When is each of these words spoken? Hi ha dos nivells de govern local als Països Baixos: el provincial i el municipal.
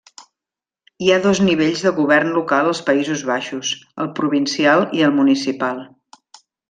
Hi 1.01 1.09
ha 1.09 1.17
dos 1.25 1.41
nivells 1.49 1.83
de 1.87 1.91
govern 1.99 2.33
local 2.37 2.69
als 2.71 2.81
Països 2.87 3.25
Baixos: 3.33 3.75
el 4.05 4.09
provincial 4.21 4.83
i 5.01 5.05
el 5.11 5.15
municipal. 5.21 5.85